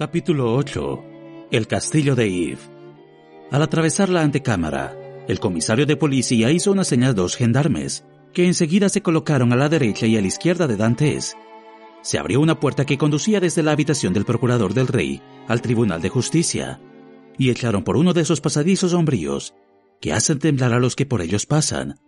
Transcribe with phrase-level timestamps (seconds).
[0.00, 1.04] Capítulo 8.
[1.50, 2.58] El castillo de Eve.
[3.50, 4.96] Al atravesar la antecámara,
[5.28, 9.56] el comisario de policía hizo una señal a dos gendarmes, que enseguida se colocaron a
[9.56, 11.36] la derecha y a la izquierda de Dantes.
[12.00, 16.00] Se abrió una puerta que conducía desde la habitación del procurador del rey al Tribunal
[16.00, 16.80] de Justicia,
[17.36, 19.52] y echaron por uno de esos pasadizos sombríos
[20.00, 22.00] que hacen temblar a los que por ellos pasan,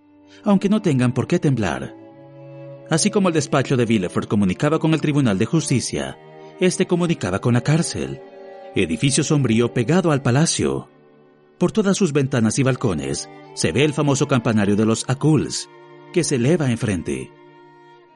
[0.45, 1.95] aunque no tengan por qué temblar.
[2.89, 6.17] Así como el despacho de Villefort comunicaba con el Tribunal de Justicia,
[6.67, 8.21] este comunicaba con la cárcel,
[8.77, 10.89] edificio sombrío pegado al palacio.
[11.59, 15.69] Por todas sus ventanas y balcones se ve el famoso campanario de los Aculs,
[16.13, 17.33] que se eleva enfrente.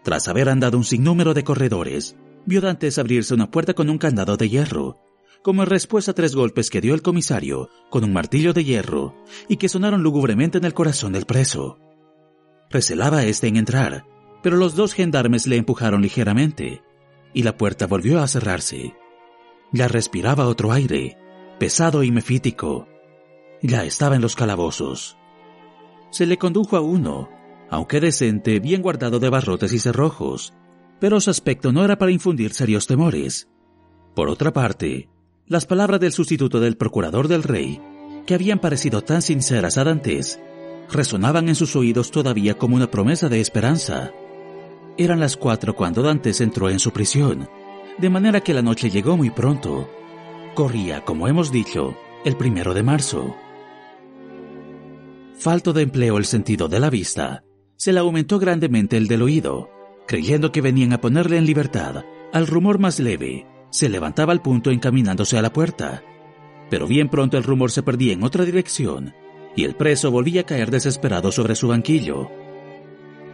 [0.04, 4.36] Tras haber andado un sinnúmero de corredores, vio Dantes abrirse una puerta con un candado
[4.36, 5.00] de hierro,
[5.42, 9.16] como en respuesta a tres golpes que dio el comisario con un martillo de hierro
[9.48, 11.80] y que sonaron lúgubremente en el corazón del preso.
[12.70, 14.04] Recelaba este en entrar,
[14.40, 16.85] pero los dos gendarmes le empujaron ligeramente
[17.36, 18.94] y la puerta volvió a cerrarse.
[19.70, 21.18] Ya respiraba otro aire,
[21.58, 22.88] pesado y mefítico.
[23.60, 25.18] Ya estaba en los calabozos.
[26.10, 27.28] Se le condujo a uno,
[27.68, 30.54] aunque decente, bien guardado de barrotes y cerrojos,
[30.98, 33.50] pero su aspecto no era para infundir serios temores.
[34.14, 35.10] Por otra parte,
[35.46, 37.82] las palabras del sustituto del procurador del rey,
[38.26, 40.40] que habían parecido tan sinceras a Dantes,
[40.90, 44.14] resonaban en sus oídos todavía como una promesa de esperanza.
[44.98, 47.48] Eran las cuatro cuando Dantes entró en su prisión,
[47.98, 49.90] de manera que la noche llegó muy pronto.
[50.54, 53.36] Corría, como hemos dicho, el primero de marzo.
[55.38, 57.44] Falto de empleo el sentido de la vista,
[57.76, 59.68] se le aumentó grandemente el del oído,
[60.06, 62.04] creyendo que venían a ponerle en libertad.
[62.32, 66.02] Al rumor más leve, se levantaba al punto encaminándose a la puerta.
[66.70, 69.14] Pero bien pronto el rumor se perdía en otra dirección,
[69.54, 72.30] y el preso volvía a caer desesperado sobre su banquillo.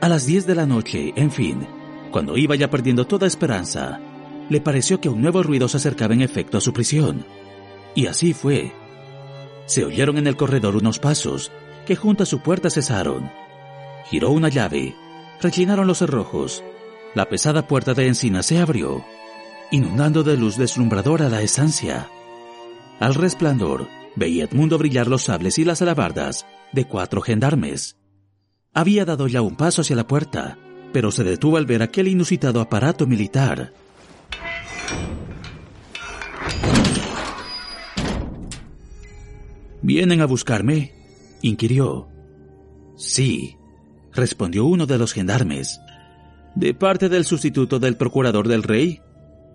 [0.02, 1.64] A las diez de la noche, en fin,
[2.10, 4.00] cuando iba ya perdiendo toda esperanza,
[4.48, 7.24] le pareció que un nuevo ruido se acercaba en efecto a su prisión.
[7.94, 8.72] Y así fue.
[9.66, 11.52] Se oyeron en el corredor unos pasos,
[11.86, 13.30] que junto a su puerta cesaron.
[14.10, 14.96] Giró una llave,
[15.40, 16.64] reclinaron los cerrojos,
[17.14, 19.04] la pesada puerta de encina se abrió,
[19.70, 22.08] inundando de luz deslumbradora la estancia.
[22.98, 23.86] Al resplandor,
[24.16, 28.01] veía Edmundo brillar los sables y las alabardas de cuatro gendarmes.
[28.74, 30.56] Había dado ya un paso hacia la puerta,
[30.94, 33.74] pero se detuvo al ver aquel inusitado aparato militar.
[39.82, 40.94] ¿Vienen a buscarme?
[41.42, 42.08] inquirió.
[42.96, 43.56] Sí,
[44.12, 45.80] respondió uno de los gendarmes.
[46.54, 49.02] ¿De parte del sustituto del procurador del rey?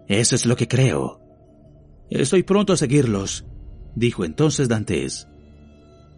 [0.08, 1.22] Eso es lo que creo.
[2.12, 3.46] Estoy pronto a seguirlos,
[3.96, 5.28] dijo entonces Dantes.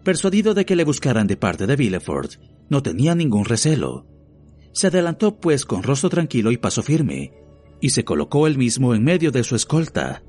[0.04, 2.32] Persuadido de que le buscaran de parte de Villefort,
[2.70, 4.06] no tenía ningún recelo.
[4.72, 7.32] Se adelantó pues con rostro tranquilo y paso firme,
[7.80, 10.22] y se colocó él mismo en medio de su escolta.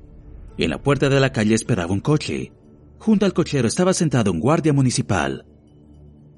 [0.58, 2.52] En la puerta de la calle esperaba un coche.
[2.98, 5.46] Junto al cochero estaba sentado un guardia municipal.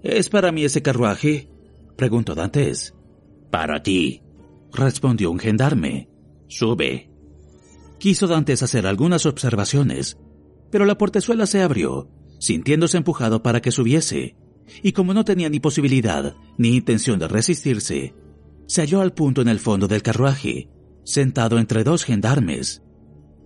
[0.03, 1.49] ¿Es para mí ese carruaje?
[1.97, 2.95] preguntó Dantes.
[3.51, 4.23] Para ti,
[4.73, 6.11] respondió un gendarme.
[6.47, 7.11] Sube.
[7.99, 10.19] Quiso Dantes hacer algunas observaciones,
[10.71, 14.37] pero la portezuela se abrió, sintiéndose empujado para que subiese,
[14.83, 18.15] y como no tenía ni posibilidad ni intención de resistirse,
[18.67, 20.69] se halló al punto en el fondo del carruaje,
[21.05, 22.83] sentado entre dos gendarmes.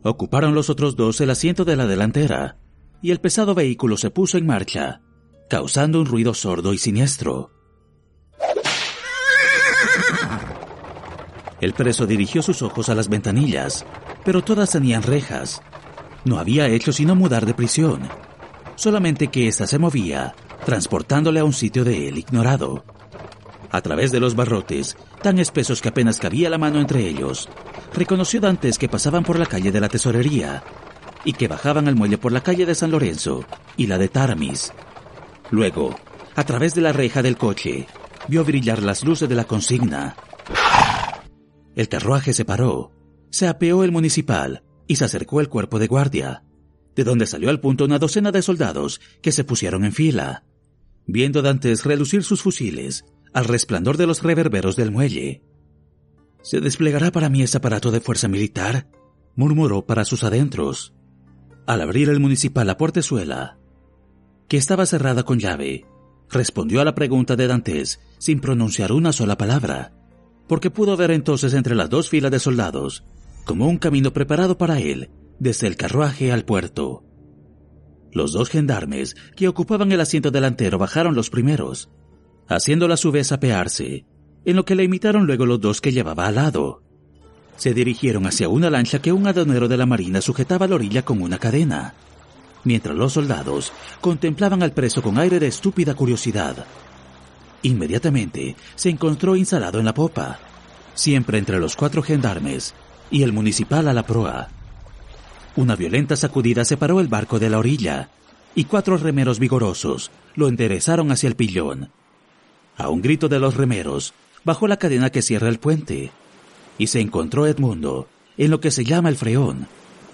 [0.02, 2.58] Ocuparon los otros dos el asiento de la delantera,
[3.02, 5.02] y el pesado vehículo se puso en marcha,
[5.48, 7.52] causando un ruido sordo y siniestro.
[11.60, 13.84] El preso dirigió sus ojos a las ventanillas,
[14.24, 15.60] pero todas tenían rejas.
[16.24, 18.08] No había hecho sino mudar de prisión,
[18.76, 20.34] solamente que ésta se movía,
[20.68, 22.84] transportándole a un sitio de él ignorado.
[23.70, 27.48] A través de los barrotes, tan espesos que apenas cabía la mano entre ellos,
[27.94, 30.62] reconoció Dantes que pasaban por la calle de la Tesorería
[31.24, 33.46] y que bajaban al muelle por la calle de San Lorenzo
[33.78, 34.74] y la de Taramis.
[35.50, 35.96] Luego,
[36.36, 37.86] a través de la reja del coche,
[38.28, 40.16] vio brillar las luces de la consigna.
[41.76, 42.92] El carruaje se paró,
[43.30, 46.42] se apeó el municipal y se acercó el cuerpo de guardia,
[46.94, 50.44] de donde salió al punto una docena de soldados que se pusieron en fila,
[51.08, 55.42] viendo Dantes relucir sus fusiles al resplandor de los reverberos del muelle.
[56.42, 58.88] ¿Se desplegará para mí ese aparato de fuerza militar?
[59.34, 60.94] murmuró para sus adentros.
[61.66, 63.58] Al abrir el municipal la portezuela,
[64.48, 65.86] que estaba cerrada con llave,
[66.30, 69.94] respondió a la pregunta de Dantes sin pronunciar una sola palabra,
[70.46, 73.04] porque pudo ver entonces entre las dos filas de soldados
[73.44, 77.07] como un camino preparado para él desde el carruaje al puerto.
[78.12, 81.90] Los dos gendarmes que ocupaban el asiento delantero bajaron los primeros,
[82.48, 84.06] haciéndolo a su vez apearse,
[84.44, 86.82] en lo que le imitaron luego los dos que llevaba al lado.
[87.56, 91.04] Se dirigieron hacia una lancha que un adonero de la marina sujetaba a la orilla
[91.04, 91.94] con una cadena,
[92.64, 96.66] mientras los soldados contemplaban al preso con aire de estúpida curiosidad.
[97.62, 100.38] Inmediatamente se encontró instalado en la popa,
[100.94, 102.74] siempre entre los cuatro gendarmes
[103.10, 104.48] y el municipal a la proa.
[105.58, 108.10] Una violenta sacudida separó el barco de la orilla
[108.54, 111.90] y cuatro remeros vigorosos lo enderezaron hacia el pillón.
[112.76, 114.14] A un grito de los remeros,
[114.44, 116.12] bajó la cadena que cierra el puente
[116.78, 118.06] y se encontró Edmundo
[118.36, 119.66] en lo que se llama el freón,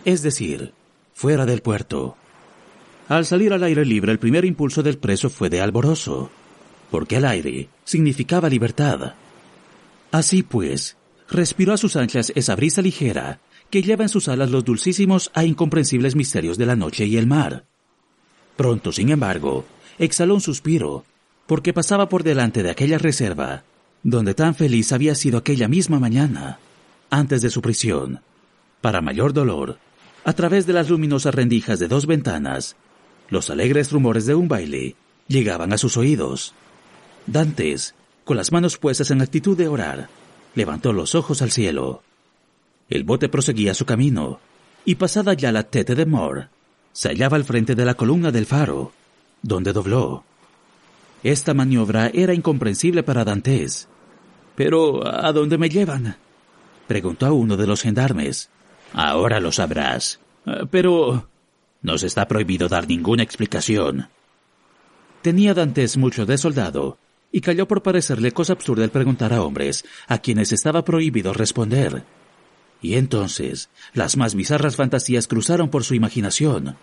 [0.07, 0.73] es decir,
[1.13, 2.17] fuera del puerto.
[3.11, 6.31] Al salir al aire libre el primer impulso del preso fue de alborozo,
[6.91, 9.13] porque el aire significaba libertad.
[10.11, 10.97] Así pues,
[11.29, 13.41] respiró a sus anchas esa brisa ligera
[13.75, 17.27] que lleva en sus alas los dulcísimos e incomprensibles misterios de la noche y el
[17.27, 17.65] mar.
[18.57, 19.65] Pronto, sin embargo,
[19.99, 21.05] exhaló un suspiro,
[21.49, 23.65] porque pasaba por delante de aquella reserva,
[24.05, 26.61] donde tan feliz había sido aquella misma mañana,
[27.11, 28.21] antes de su prisión.
[28.81, 29.81] Para mayor dolor,
[30.25, 32.77] a través de las luminosas rendijas de dos ventanas,
[33.29, 34.95] los alegres rumores de un baile
[35.27, 36.55] llegaban a sus oídos.
[37.27, 40.11] Dantes, con las manos puestas en actitud de orar,
[40.55, 42.05] levantó los ojos al cielo.
[42.89, 44.41] El bote proseguía su camino,
[44.85, 46.49] y pasada ya la tete de Moore,
[46.93, 48.93] se hallaba al frente de la columna del faro,
[49.43, 50.25] donde dobló.
[51.23, 53.89] Esta maniobra era incomprensible para Dantes.
[54.55, 56.17] Pero, ¿a dónde me llevan?
[56.87, 58.51] preguntó a uno de los gendarmes.
[58.93, 60.21] Ahora lo sabrás.
[60.47, 61.29] Ah, pero...
[61.83, 64.09] Nos está prohibido dar ninguna explicación.
[65.23, 66.99] Tenía Dantes mucho de soldado,
[67.33, 72.05] y cayó por parecerle cosa absurda el preguntar a hombres a quienes estaba prohibido responder.
[72.85, 76.77] Y entonces las más bizarras fantasías cruzaron por su imaginación.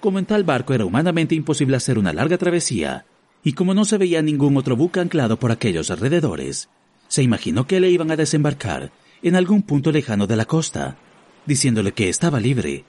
[0.00, 3.06] Como en tal barco era humanamente imposible hacer una larga travesía,
[3.44, 6.68] y como no se veía ningún otro buque anclado por aquellos alrededores,
[7.06, 8.90] se imaginó que le iban a desembarcar
[9.22, 10.96] en algún punto lejano de la costa,
[11.46, 12.84] diciéndole que estaba libre.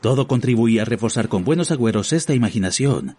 [0.00, 3.18] Todo contribuía a reforzar con buenos agüeros esta imaginación.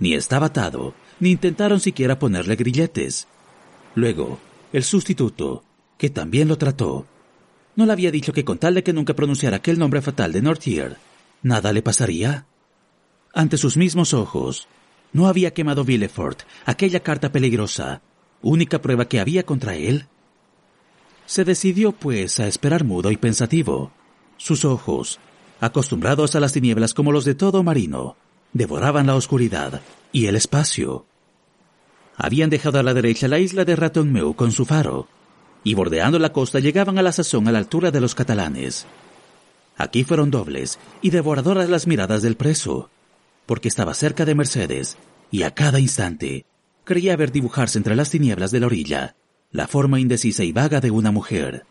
[0.00, 3.28] Ni estaba atado, ni intentaron siquiera ponerle grilletes.
[3.94, 4.40] Luego,
[4.72, 5.62] el sustituto,
[5.96, 7.06] que también lo trató,
[7.76, 10.40] ¿No le había dicho que con tal de que nunca pronunciara aquel nombre fatal de
[10.40, 10.96] Nortier,
[11.42, 12.46] nada le pasaría?
[13.34, 14.66] Ante sus mismos ojos,
[15.12, 18.00] ¿no había quemado Villefort aquella carta peligrosa,
[18.40, 20.06] única prueba que había contra él?
[21.26, 23.92] Se decidió, pues, a esperar mudo y pensativo.
[24.38, 25.18] Sus ojos,
[25.60, 28.16] acostumbrados a las tinieblas como los de todo marino,
[28.54, 29.82] devoraban la oscuridad
[30.12, 31.04] y el espacio.
[32.16, 35.08] Habían dejado a la derecha la isla de Ratonmeu con su faro,
[35.66, 38.86] y bordeando la costa llegaban a la sazón a la altura de los catalanes.
[39.76, 42.88] Aquí fueron dobles y devoradoras las miradas del preso,
[43.46, 44.96] porque estaba cerca de Mercedes
[45.32, 46.46] y a cada instante
[46.84, 49.16] creía ver dibujarse entre las tinieblas de la orilla
[49.50, 51.66] la forma indecisa y vaga de una mujer.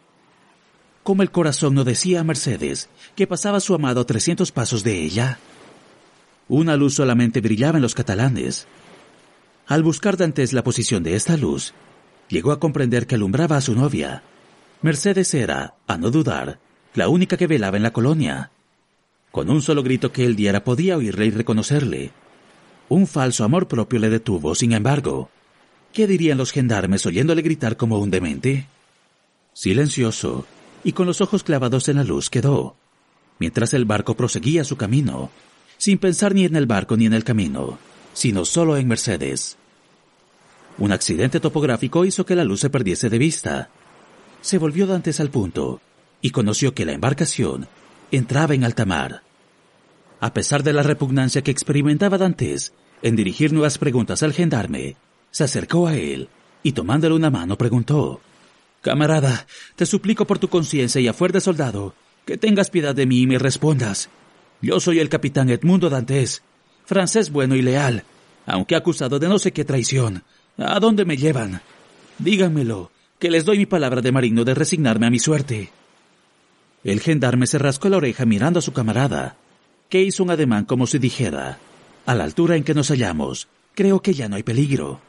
[1.04, 5.04] Como el corazón no decía a Mercedes que pasaba su amado a trescientos pasos de
[5.04, 5.40] ella.
[6.50, 8.68] Una luz solamente brillaba en los catalanes.
[9.68, 11.74] Al buscar Dantes la posición de esta luz,
[12.30, 14.24] llegó a comprender que alumbraba a su novia.
[14.82, 16.60] Mercedes era, a no dudar,
[16.94, 18.52] la única que velaba en la colonia.
[19.32, 22.12] Con un solo grito que él diera podía oírle y reconocerle.
[22.88, 25.30] Un falso amor propio le detuvo, sin embargo.
[25.92, 28.68] ¿Qué dirían los gendarmes oyéndole gritar como un demente?
[29.54, 30.46] Silencioso,
[30.84, 32.76] y con los ojos clavados en la luz quedó,
[33.40, 35.32] mientras el barco proseguía su camino,
[35.78, 37.80] sin pensar ni en el barco ni en el camino,
[38.14, 39.58] sino solo en Mercedes.
[40.78, 43.70] Un accidente topográfico hizo que la luz se perdiese de vista.
[44.42, 45.82] Se volvió Dantes al punto
[46.22, 47.68] y conoció que la embarcación
[48.12, 49.22] entraba en alta mar.
[50.20, 54.96] A pesar de la repugnancia que experimentaba Dantes en dirigir nuevas preguntas al gendarme,
[55.32, 56.30] se acercó a él
[56.64, 58.22] y tomándole una mano preguntó
[58.82, 63.06] Camarada, te suplico por tu conciencia y a fuer de soldado, que tengas piedad de
[63.06, 64.10] mí y me respondas.
[64.62, 66.44] Yo soy el capitán Edmundo Dantes,
[66.86, 68.04] francés bueno y leal,
[68.46, 70.24] aunque acusado de no sé qué traición,
[70.58, 71.62] ¿A dónde me llevan?
[72.18, 75.72] Díganmelo, que les doy mi palabra de marino de resignarme a mi suerte.
[76.84, 79.38] El gendarme se rascó la oreja mirando a su camarada,
[79.90, 81.60] que hizo un ademán como si dijera,
[82.06, 85.02] a la altura en que nos hallamos, creo que ya no hay peligro.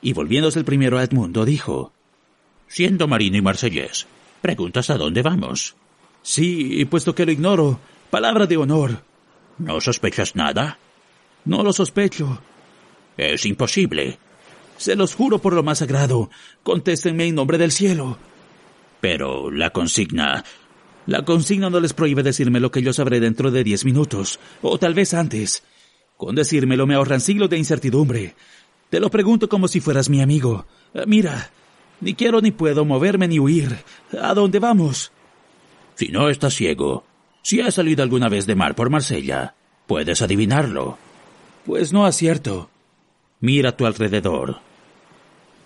[0.00, 1.92] Y volviéndose el primero a Edmundo, dijo,
[2.68, 4.06] Siendo marino y marsellés,
[4.40, 5.76] ¿preguntas a dónde vamos?
[6.22, 7.78] Sí, puesto que lo ignoro.
[8.10, 9.02] Palabra de honor.
[9.58, 10.78] ¿No sospechas nada?
[11.44, 12.40] No lo sospecho.
[13.16, 14.18] Es imposible.
[14.76, 16.30] Se los juro por lo más sagrado.
[16.62, 18.18] Contéstenme en nombre del cielo.
[19.00, 20.44] Pero la consigna...
[21.06, 24.78] La consigna no les prohíbe decirme lo que yo sabré dentro de diez minutos, o
[24.78, 25.62] tal vez antes.
[26.16, 28.34] Con decírmelo me ahorran siglos de incertidumbre.
[28.88, 30.64] Te lo pregunto como si fueras mi amigo.
[31.06, 31.50] Mira,
[32.00, 33.76] ni quiero ni puedo moverme ni huir.
[34.18, 35.12] ¿A dónde vamos?
[35.94, 37.04] Si no estás ciego,
[37.42, 39.54] si has salido alguna vez de mar por Marsella,
[39.86, 40.96] puedes adivinarlo.
[41.66, 42.70] Pues no acierto.
[43.44, 44.60] Mira a tu alrededor.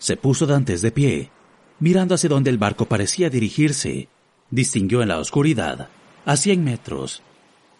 [0.00, 1.30] Se puso Dantes de pie,
[1.78, 4.08] mirando hacia donde el barco parecía dirigirse.
[4.50, 5.88] Distinguió en la oscuridad,
[6.24, 7.22] a cien metros,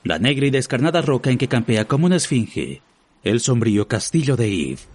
[0.05, 2.81] la negra y descarnada roca en que campea como una esfinge,
[3.25, 4.87] el sombrío castillo de Yves.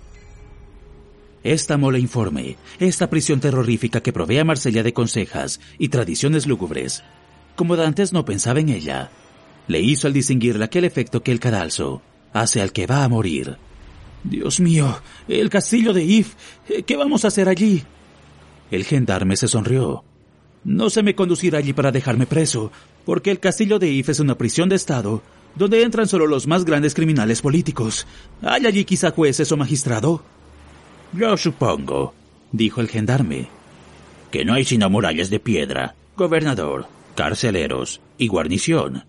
[1.43, 7.03] Esta mole informe, esta prisión terrorífica que provee a Marsella de consejas y tradiciones lúgubres,
[7.57, 9.11] como Dantes no pensaba en ella,
[9.67, 13.57] le hizo al distinguirla aquel efecto que el cadalso hace al que va a morir.
[14.23, 16.33] Dios mío, el castillo de If,
[16.85, 17.83] ¿qué vamos a hacer allí?
[18.71, 20.03] El gendarme se sonrió.
[20.63, 22.71] No se me conducirá allí para dejarme preso,
[23.05, 25.21] porque el castillo de If es una prisión de Estado,
[25.55, 28.07] donde entran solo los más grandes criminales políticos.
[28.41, 30.23] ¿Hay allí quizá jueces o magistrado?
[31.11, 32.13] Yo supongo,
[32.51, 33.49] dijo el gendarme,
[34.31, 39.05] que no hay sino murallas de piedra, gobernador, carceleros y guarnición.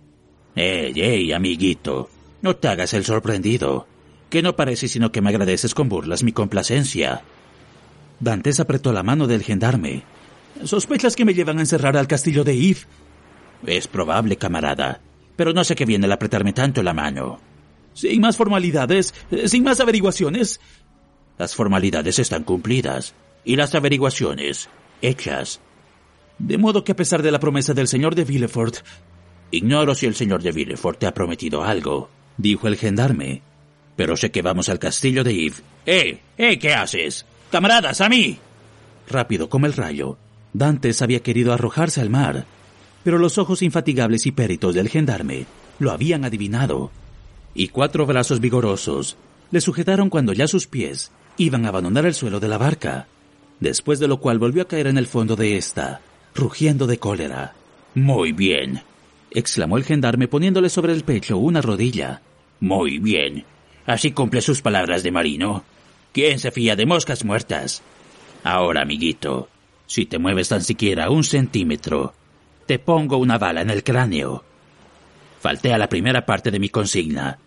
[0.54, 2.11] ¡Ey, ey, amiguito!
[2.42, 3.87] No te hagas el sorprendido,
[4.35, 7.23] que no parece sino que me agradeces con burlas mi complacencia.
[8.19, 10.03] Dantes apretó la mano del gendarme.
[10.64, 12.87] ¿Sospechas que me llevan a encerrar al castillo de If?
[13.64, 15.00] Es probable, camarada,
[15.37, 17.38] pero no sé qué viene el apretarme tanto la mano.
[17.93, 19.14] Sin más formalidades,
[19.47, 20.61] sin más averiguaciones.
[21.38, 23.14] Las formalidades están cumplidas
[23.45, 24.69] y las averiguaciones
[25.00, 25.61] hechas.
[26.41, 28.79] De modo que a pesar de la promesa del señor de Villefort,
[29.53, 33.43] ignoro si el señor de Villefort te ha prometido algo, dijo el gendarme,
[33.97, 35.63] pero sé que vamos al castillo de Yves.
[35.87, 36.21] ¡Eh!
[36.37, 36.59] ¡Eh!
[36.59, 37.27] ¿Qué haces?
[37.51, 38.39] ¡Camaradas, a mí!
[39.09, 40.17] Rápido como el rayo,
[40.53, 42.47] Dantes había querido arrojarse al mar,
[43.03, 45.47] pero los ojos infatigables y péritos del gendarme
[45.79, 46.91] lo habían adivinado,
[47.55, 49.17] y cuatro brazos vigorosos
[49.51, 53.07] le sujetaron cuando ya sus pies iban a abandonar el suelo de la barca,
[53.61, 56.01] después de lo cual volvió a caer en el fondo de esta,
[56.35, 57.55] rugiendo de cólera.
[57.95, 58.83] Muy bien,
[59.31, 62.23] exclamó el gendarme poniéndole sobre el pecho una rodilla.
[62.61, 63.45] Muy bien.
[63.87, 65.64] Así cumple sus palabras de marino.
[66.12, 67.83] ¿Quién se fía de moscas muertas?
[68.43, 69.49] Ahora, amiguito,
[69.87, 72.14] si te mueves tan siquiera un centímetro,
[72.67, 74.45] te pongo una bala en el cráneo.
[75.41, 77.38] Falté a la primera parte de mi consigna,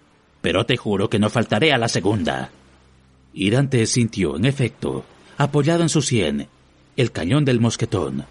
[0.41, 2.51] pero te juro que no faltaré a la segunda.
[3.33, 5.03] Y Dante sintió, en efecto,
[5.37, 6.47] apoyado en su sien,
[6.95, 8.25] el cañón del mosquetón.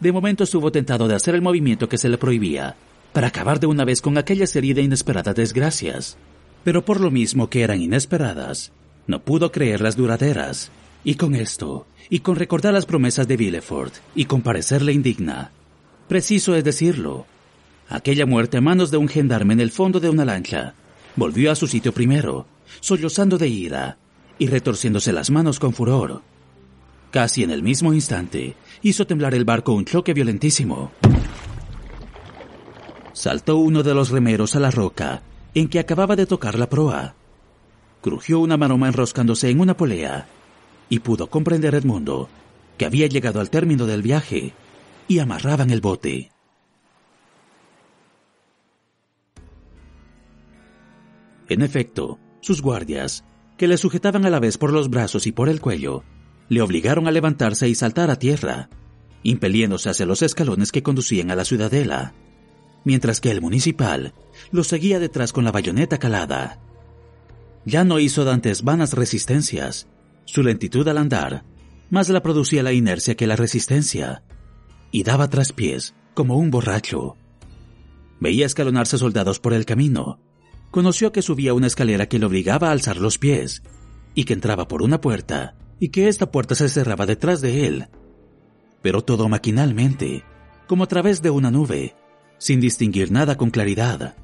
[0.00, 2.76] De momento estuvo tentado de hacer el movimiento que se le prohibía,
[3.12, 6.16] para acabar de una vez con aquella serie de inesperadas desgracias.
[6.66, 8.72] Pero por lo mismo que eran inesperadas,
[9.06, 10.72] no pudo creerlas duraderas.
[11.04, 15.52] Y con esto, y con recordar las promesas de Villefort, y con parecerle indigna,
[16.08, 17.24] preciso es decirlo,
[17.88, 20.74] aquella muerte a manos de un gendarme en el fondo de una lancha,
[21.14, 22.48] volvió a su sitio primero,
[22.80, 23.98] sollozando de ira,
[24.36, 26.22] y retorciéndose las manos con furor.
[27.12, 30.90] Casi en el mismo instante, hizo temblar el barco un choque violentísimo.
[33.12, 35.22] Saltó uno de los remeros a la roca
[35.56, 37.14] en que acababa de tocar la proa.
[38.02, 40.28] Crujió una maroma enroscándose en una polea
[40.90, 42.28] y pudo comprender Edmundo
[42.76, 44.52] que había llegado al término del viaje
[45.08, 46.30] y amarraban el bote.
[51.48, 53.24] En efecto, sus guardias,
[53.56, 56.04] que le sujetaban a la vez por los brazos y por el cuello,
[56.50, 58.68] le obligaron a levantarse y saltar a tierra,
[59.22, 62.12] impeliéndose hacia los escalones que conducían a la ciudadela,
[62.86, 64.14] mientras que el municipal
[64.52, 66.60] lo seguía detrás con la bayoneta calada.
[67.64, 69.88] Ya no hizo Dantes vanas resistencias.
[70.24, 71.44] Su lentitud al andar
[71.90, 74.22] más la producía la inercia que la resistencia,
[74.92, 77.16] y daba traspiés como un borracho.
[78.20, 80.20] Veía escalonarse soldados por el camino.
[80.70, 83.64] Conoció que subía una escalera que le obligaba a alzar los pies,
[84.14, 87.88] y que entraba por una puerta, y que esta puerta se cerraba detrás de él.
[88.80, 90.24] Pero todo maquinalmente,
[90.68, 91.96] como a través de una nube,
[92.38, 94.16] sin distinguir nada con claridad.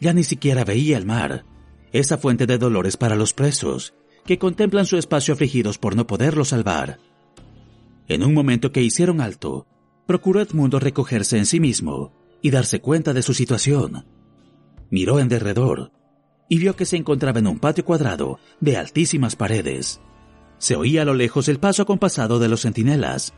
[0.00, 1.44] Ya ni siquiera veía el mar,
[1.92, 6.44] esa fuente de dolores para los presos, que contemplan su espacio afligidos por no poderlo
[6.44, 6.98] salvar.
[8.08, 9.66] En un momento que hicieron alto,
[10.06, 14.06] procuró Edmundo recogerse en sí mismo y darse cuenta de su situación.
[14.90, 15.92] Miró en derredor
[16.48, 20.00] y vio que se encontraba en un patio cuadrado de altísimas paredes.
[20.56, 23.34] Se oía a lo lejos el paso acompasado de los centinelas,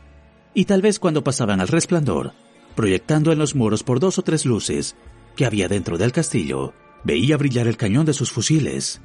[0.53, 2.33] y tal vez cuando pasaban al resplandor,
[2.75, 4.95] proyectando en los muros por dos o tres luces
[5.35, 6.73] que había dentro del castillo,
[7.03, 9.01] veía brillar el cañón de sus fusiles.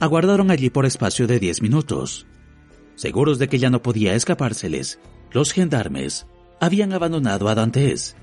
[0.00, 2.26] Aguardaron allí por espacio de diez minutos.
[2.94, 5.00] Seguros de que ya no podía escapárseles,
[5.30, 6.26] los gendarmes
[6.60, 8.16] habían abandonado a Dantes.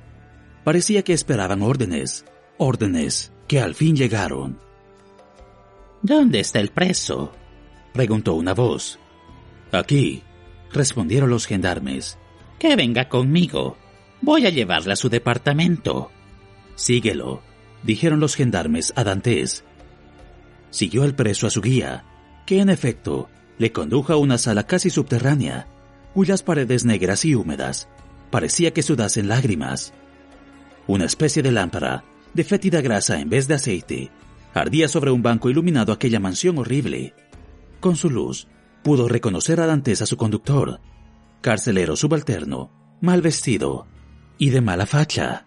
[0.63, 2.25] Parecía que esperaban órdenes,
[2.57, 4.59] órdenes que al fin llegaron.
[6.01, 7.31] ¿Dónde está el preso?
[7.93, 8.99] preguntó una voz.
[9.71, 10.23] Aquí,
[10.71, 12.17] respondieron los gendarmes.
[12.59, 13.77] Que venga conmigo.
[14.25, 16.09] Voy a llevarle a su departamento.
[16.73, 17.43] Síguelo,
[17.83, 19.63] dijeron los gendarmes a Dantes.
[20.71, 22.05] Siguió el preso a su guía,
[22.47, 23.29] que en efecto
[23.59, 25.67] le condujo a una sala casi subterránea,
[26.15, 27.87] cuyas paredes negras y húmedas
[28.31, 29.93] parecía que sudasen lágrimas.
[30.87, 32.03] Una especie de lámpara,
[32.33, 34.09] de fétida grasa en vez de aceite,
[34.55, 37.13] ardía sobre un banco iluminado aquella mansión horrible.
[37.79, 38.47] Con su luz,
[38.81, 40.79] pudo reconocer a Dantes a su conductor,
[41.41, 43.85] carcelero subalterno, mal vestido
[44.37, 45.45] y de mala facha.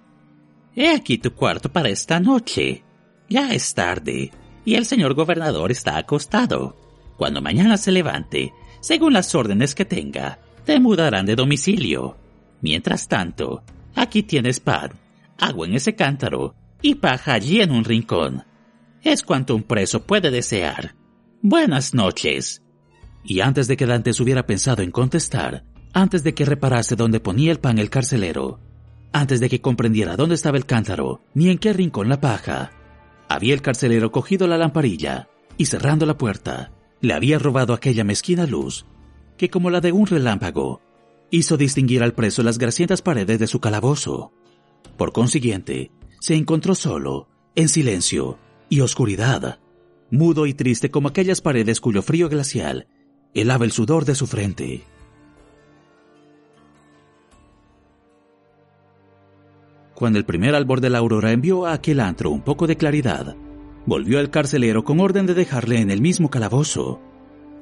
[0.75, 2.85] He aquí tu cuarto para esta noche.
[3.29, 4.31] Ya es tarde
[4.65, 6.77] y el señor gobernador está acostado.
[7.17, 12.17] Cuando mañana se levante, según las órdenes que tenga, te mudarán de domicilio.
[12.61, 13.65] Mientras tanto,
[13.95, 14.93] aquí tienes pan,
[15.39, 18.45] agua en ese cántaro y paja allí en un rincón.
[19.03, 20.95] Es cuanto un preso puede desear.
[21.43, 22.63] Buenas noches.
[23.25, 27.53] Y antes de que Dantes hubiera pensado en contestar, antes de que reparase dónde ponía
[27.53, 28.61] el pan el carcelero,
[29.13, 32.73] antes de que comprendiera dónde estaba el cántaro, ni en qué rincón la paja,
[33.29, 38.47] había el carcelero cogido la lamparilla y cerrando la puerta, le había robado aquella mezquina
[38.47, 38.87] luz
[39.37, 40.81] que, como la de un relámpago,
[41.31, 44.33] hizo distinguir al preso las grasientas paredes de su calabozo.
[44.97, 48.39] Por consiguiente, se encontró solo, en silencio
[48.69, 49.61] y oscuridad,
[50.11, 52.89] mudo y triste como aquellas paredes cuyo frío glacial
[53.35, 54.85] helaba el sudor de su frente.
[59.99, 63.35] Cuando el primer albor de la aurora envió a aquel antro un poco de claridad,
[63.85, 67.01] volvió al carcelero con orden de dejarle en el mismo calabozo.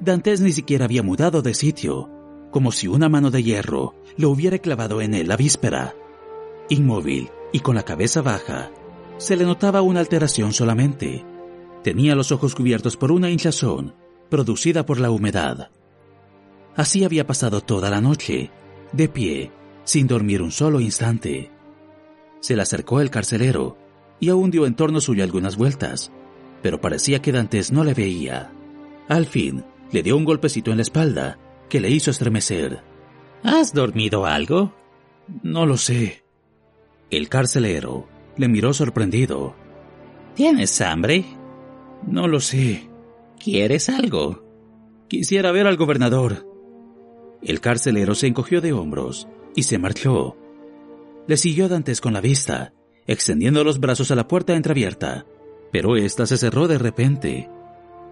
[0.01, 2.11] Dantes ni siquiera había mudado de sitio,
[2.51, 5.95] como si una mano de hierro lo hubiera clavado en él la víspera.
[6.69, 8.69] Inmóvil y con la cabeza baja,
[9.17, 11.25] se le notaba una alteración solamente.
[11.83, 13.95] Tenía los ojos cubiertos por una hinchazón
[14.29, 15.71] producida por la humedad.
[16.75, 18.51] Así había pasado toda la noche,
[18.93, 19.51] de pie,
[19.85, 21.56] sin dormir un solo instante.
[22.39, 23.77] Se le acercó el carcelero
[24.19, 26.11] y aún dio en torno suyo algunas vueltas,
[26.61, 28.51] pero parecía que Dantes no le veía.
[29.07, 31.37] Al fin, le dio un golpecito en la espalda
[31.69, 32.81] que le hizo estremecer.
[33.43, 34.73] ¿Has dormido algo?
[35.43, 36.23] No lo sé.
[37.09, 39.55] El carcelero le miró sorprendido.
[40.35, 41.25] ¿Tienes hambre?
[42.05, 42.89] No lo sé.
[43.41, 44.43] ¿Quieres algo?
[45.07, 46.45] Quisiera ver al gobernador.
[47.41, 50.37] El carcelero se encogió de hombros y se marchó.
[51.27, 52.73] Le siguió Dantes con la vista,
[53.05, 55.25] extendiendo los brazos a la puerta entreabierta,
[55.71, 57.49] pero ésta se cerró de repente.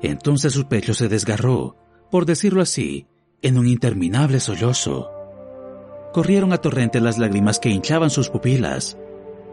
[0.01, 1.77] Entonces su pecho se desgarró,
[2.11, 3.07] por decirlo así,
[3.41, 5.09] en un interminable sollozo.
[6.13, 8.97] Corrieron a torrente las lágrimas que hinchaban sus pupilas.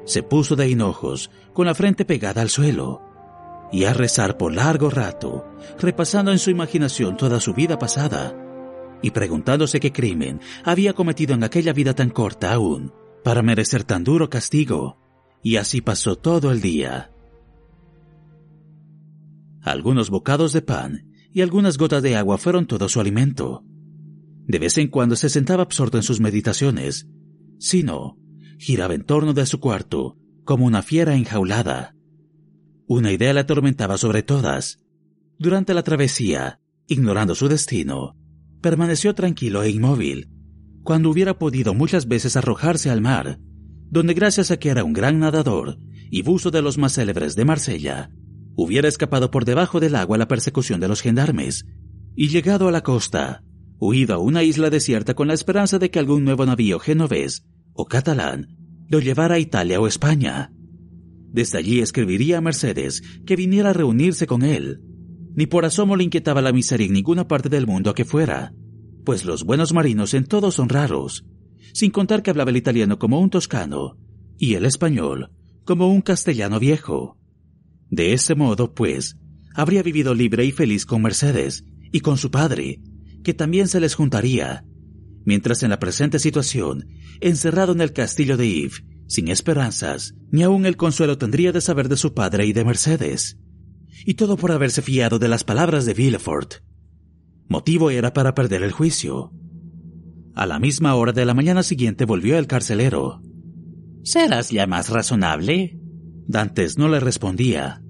[0.05, 3.01] Se puso de hinojos, con la frente pegada al suelo,
[3.71, 5.47] y a rezar por largo rato,
[5.79, 8.35] repasando en su imaginación toda su vida pasada,
[9.03, 14.05] y preguntándose qué crimen había cometido en aquella vida tan corta aún, para merecer tan
[14.05, 14.99] duro castigo,
[15.43, 17.11] y así pasó todo el día.
[19.63, 23.65] Algunos bocados de pan y algunas gotas de agua fueron todo su alimento.
[24.47, 27.09] De vez en cuando se sentaba absorto en sus meditaciones,
[27.59, 28.19] si no,
[28.59, 31.95] giraba en torno de su cuarto como una fiera enjaulada.
[32.87, 34.81] Una idea le atormentaba sobre todas.
[35.39, 38.17] Durante la travesía, ignorando su destino,
[38.61, 40.29] permaneció tranquilo e inmóvil,
[40.83, 43.39] cuando hubiera podido muchas veces arrojarse al mar,
[43.91, 45.79] donde gracias a que era un gran nadador
[46.11, 48.11] y buzo de los más célebres de Marsella,
[48.57, 51.67] hubiera escapado por debajo del agua la persecución de los gendarmes
[52.15, 53.43] y llegado a la costa,
[53.79, 57.87] huido a una isla desierta con la esperanza de que algún nuevo navío genovés o
[57.87, 58.57] catalán
[58.89, 60.53] lo llevara a Italia o España.
[61.33, 64.83] Desde allí escribiría a Mercedes que viniera a reunirse con él.
[65.35, 68.53] Ni por asomo le inquietaba la miseria en ninguna parte del mundo a que fuera,
[69.05, 71.25] pues los buenos marinos en todos son raros,
[71.73, 73.97] sin contar que hablaba el italiano como un toscano
[74.39, 75.31] y el español
[75.65, 77.19] como un castellano viejo.
[77.91, 79.17] De ese modo, pues,
[79.55, 82.81] habría vivido libre y feliz con Mercedes y con su padre,
[83.23, 84.65] que también se les juntaría,
[85.25, 86.89] mientras en la presente situación,
[87.21, 91.89] encerrado en el castillo de Yves, sin esperanzas, ni aun el consuelo tendría de saber
[91.89, 93.39] de su padre y de Mercedes.
[94.05, 96.55] Y todo por haberse fiado de las palabras de Villefort,
[97.49, 99.33] Motivo era para perder el juicio.
[100.35, 103.21] A la misma hora de la mañana siguiente volvió el carcelero.
[104.03, 105.79] ¿Serás ya más razonable?
[106.27, 107.83] Dantes no le respondía.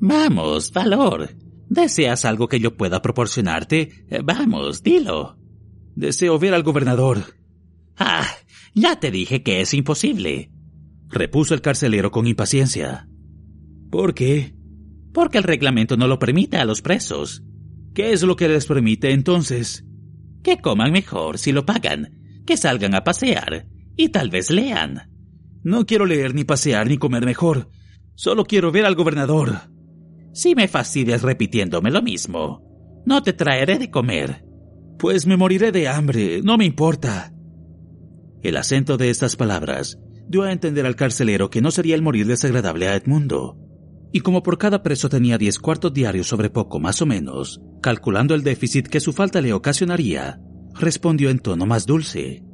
[0.00, 1.30] Vamos, valor.
[1.68, 4.06] ¿Deseas algo que yo pueda proporcionarte?
[4.08, 5.38] Eh, vamos, dilo.
[5.94, 7.18] Deseo ver al gobernador.
[7.96, 8.26] Ah,
[8.74, 10.50] ya te dije que es imposible,
[11.08, 13.08] repuso el carcelero con impaciencia.
[13.90, 14.54] ¿Por qué?
[15.12, 17.44] Porque el reglamento no lo permite a los presos.
[17.94, 19.84] ¿Qué es lo que les permite entonces?
[20.42, 25.10] Que coman mejor si lo pagan, que salgan a pasear y tal vez lean.
[25.62, 27.70] No quiero leer ni pasear ni comer mejor.
[28.16, 29.70] Solo quiero ver al gobernador.
[30.32, 34.44] Si me fastidias repitiéndome lo mismo, no te traeré de comer.
[34.98, 37.32] Pues me moriré de hambre, no me importa.
[38.42, 42.26] El acento de estas palabras dio a entender al carcelero que no sería el morir
[42.26, 43.63] desagradable a Edmundo.
[44.14, 48.36] Y como por cada preso tenía diez cuartos diarios sobre poco más o menos, calculando
[48.36, 50.38] el déficit que su falta le ocasionaría,
[50.72, 52.44] respondió en tono más dulce.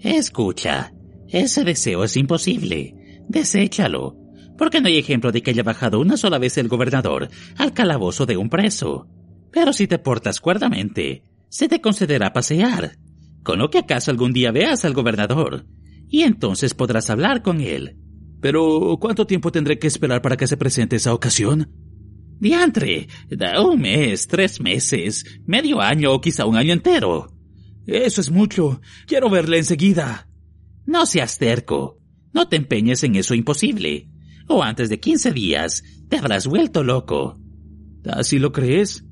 [0.00, 0.92] Escucha,
[1.28, 2.96] ese deseo es imposible.
[3.28, 4.16] Deséchalo,
[4.58, 8.26] porque no hay ejemplo de que haya bajado una sola vez el gobernador al calabozo
[8.26, 9.06] de un preso.
[9.52, 12.98] Pero si te portas cuerdamente, se te concederá pasear,
[13.44, 15.64] con lo que acaso algún día veas al gobernador,
[16.08, 18.00] y entonces podrás hablar con él.
[18.44, 21.66] Pero, ¿cuánto tiempo tendré que esperar para que se presente esa ocasión?
[22.38, 27.32] Diantre, da un mes, tres meses, medio año o quizá un año entero.
[27.86, 28.82] Eso es mucho.
[29.06, 30.28] Quiero verle enseguida.
[30.84, 32.02] No seas terco.
[32.34, 34.10] No te empeñes en eso imposible.
[34.46, 37.40] O antes de quince días te habrás vuelto loco.
[38.04, 39.06] ¿Así lo crees?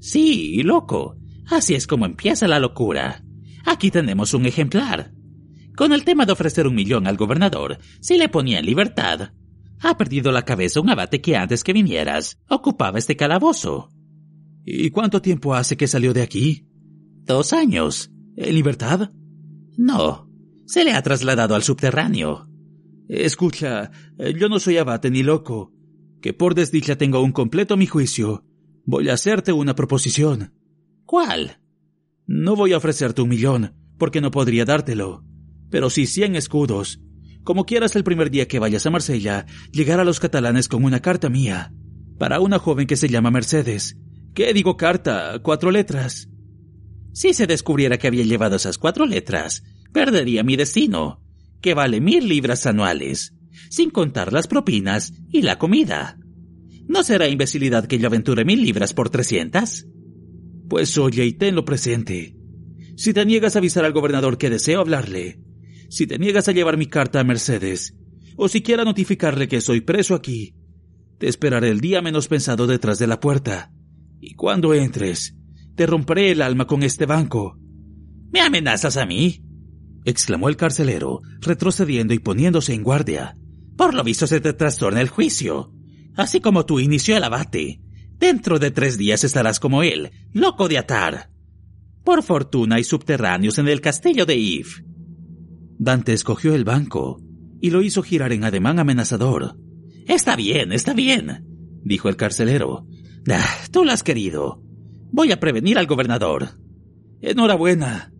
[0.00, 1.18] Sí, loco.
[1.44, 3.22] Así es como empieza la locura.
[3.66, 5.12] Aquí tenemos un ejemplar.
[5.78, 9.30] Con el tema de ofrecer un millón al gobernador, si le ponía en libertad,
[9.80, 13.88] ha perdido la cabeza un abate que antes que vinieras ocupaba este calabozo.
[14.64, 16.66] ¿Y cuánto tiempo hace que salió de aquí?
[17.22, 18.10] Dos años.
[18.36, 19.12] ¿En libertad?
[19.76, 20.28] No,
[20.66, 22.48] se le ha trasladado al subterráneo.
[23.08, 23.92] Escucha,
[24.36, 25.72] yo no soy abate ni loco.
[26.20, 28.44] Que por desdicha tengo un completo mi juicio.
[28.84, 30.54] Voy a hacerte una proposición.
[31.06, 31.60] ¿Cuál?
[32.26, 35.27] No voy a ofrecerte un millón, porque no podría dártelo.
[35.70, 37.00] Pero sí cien escudos.
[37.44, 41.00] Como quieras el primer día que vayas a Marsella, llegar a los catalanes con una
[41.00, 41.72] carta mía.
[42.18, 43.96] Para una joven que se llama Mercedes.
[44.34, 45.40] ¿Qué digo carta?
[45.42, 46.28] Cuatro letras.
[47.12, 51.22] Si se descubriera que había llevado esas cuatro letras, perdería mi destino,
[51.60, 53.34] que vale mil libras anuales,
[53.70, 56.18] sin contar las propinas y la comida.
[56.86, 59.86] ¿No será imbecilidad que yo aventure mil libras por trescientas?
[60.68, 62.36] Pues oye y tenlo presente.
[62.96, 65.40] Si te niegas a avisar al gobernador que deseo hablarle,
[65.88, 67.94] si te niegas a llevar mi carta a Mercedes,
[68.36, 70.54] o siquiera notificarle que soy preso aquí,
[71.18, 73.72] te esperaré el día menos pensado detrás de la puerta.
[74.20, 75.36] Y cuando entres,
[75.74, 77.58] te romperé el alma con este banco.
[78.30, 79.42] ¿Me amenazas a mí?
[80.04, 83.36] exclamó el carcelero, retrocediendo y poniéndose en guardia.
[83.76, 85.72] Por lo visto se te trastorna el juicio.
[86.16, 87.80] Así como tú inició el abate.
[88.18, 91.30] Dentro de tres días estarás como él, loco de atar.
[92.04, 94.82] Por fortuna hay subterráneos en el castillo de Yves.
[95.78, 97.20] Dante escogió el banco
[97.60, 99.56] y lo hizo girar en ademán amenazador.
[100.06, 101.44] Está bien, está bien,
[101.84, 102.86] dijo el carcelero.
[103.30, 104.62] Ah, tú lo has querido.
[105.10, 106.50] Voy a prevenir al gobernador.
[107.20, 108.12] Enhorabuena,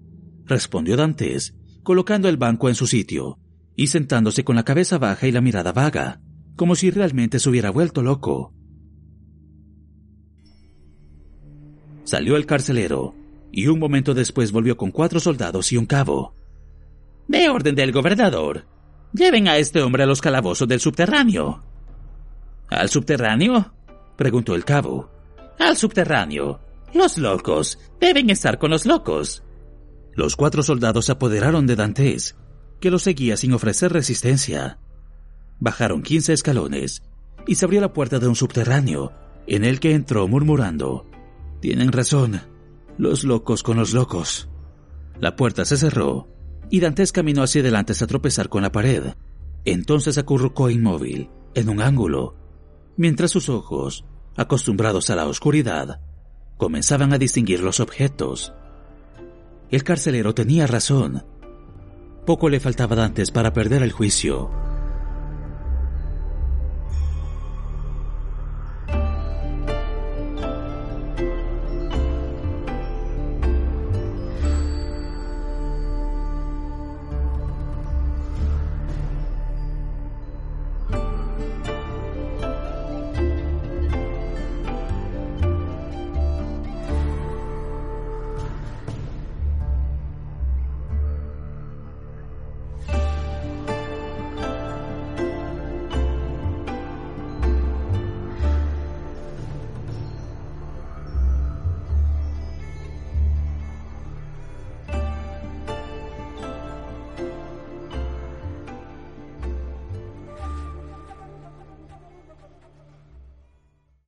[0.44, 3.38] respondió Dantes, colocando el banco en su sitio
[3.74, 6.20] y sentándose con la cabeza baja y la mirada vaga,
[6.56, 8.52] como si realmente se hubiera vuelto loco.
[12.02, 13.14] Salió el carcelero,
[13.52, 16.34] y un momento después volvió con cuatro soldados y un cabo.
[17.28, 18.64] De orden del gobernador,
[19.12, 21.62] lleven a este hombre a los calabozos del subterráneo.
[22.70, 23.74] ¿Al subterráneo?
[24.16, 25.10] preguntó el cabo.
[25.58, 26.60] Al subterráneo.
[26.94, 29.42] Los locos deben estar con los locos.
[30.14, 32.34] Los cuatro soldados se apoderaron de Dantes,
[32.80, 34.78] que lo seguía sin ofrecer resistencia.
[35.60, 37.02] Bajaron quince escalones
[37.46, 39.12] y se abrió la puerta de un subterráneo,
[39.46, 41.06] en el que entró murmurando.
[41.60, 42.40] Tienen razón,
[42.96, 44.48] los locos con los locos.
[45.20, 46.37] La puerta se cerró
[46.70, 49.14] y Dantes caminó hacia adelante hasta tropezar con la pared.
[49.64, 52.36] Entonces acurrucó inmóvil, en un ángulo,
[52.96, 54.04] mientras sus ojos,
[54.36, 56.00] acostumbrados a la oscuridad,
[56.56, 58.52] comenzaban a distinguir los objetos.
[59.70, 61.24] El carcelero tenía razón.
[62.26, 64.67] Poco le faltaba a Dantes para perder el juicio.